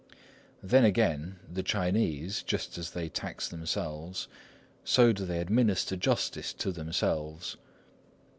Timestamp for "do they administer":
5.13-5.95